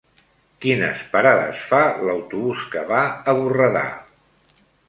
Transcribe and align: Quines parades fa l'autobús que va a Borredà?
Quines 0.63 1.03
parades 1.11 1.61
fa 1.73 1.83
l'autobús 2.09 2.65
que 2.75 2.85
va 2.93 3.05
a 3.35 3.39
Borredà? 3.41 3.85